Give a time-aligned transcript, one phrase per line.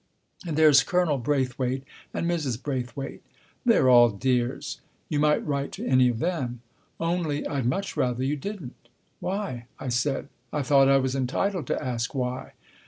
[0.47, 2.59] And there's Colonel Braithwaite and Mrs.
[2.59, 3.21] Braithwaite.
[3.63, 4.81] They're all dears.
[5.09, 6.61] You might write to any of them.
[6.99, 8.73] Only I'd much rather you didn't.""
[9.19, 10.29] Why?" I said.
[10.51, 12.53] I thought I was entitled to ask why.